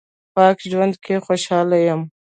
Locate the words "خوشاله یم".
1.25-2.01